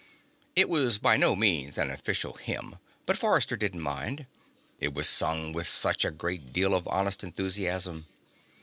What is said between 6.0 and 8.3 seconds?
a great deal of honest enthusiasm.